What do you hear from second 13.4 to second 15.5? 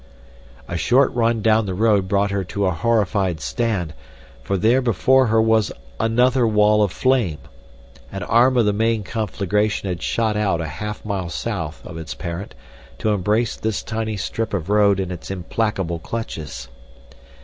this tiny strip of road in its